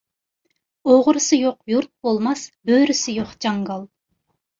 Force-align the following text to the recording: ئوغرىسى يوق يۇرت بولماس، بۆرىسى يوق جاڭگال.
ئوغرىسى 0.93 1.37
يوق 1.39 1.59
يۇرت 1.73 1.91
بولماس، 2.07 2.45
بۆرىسى 2.71 3.15
يوق 3.19 3.37
جاڭگال. 3.47 3.85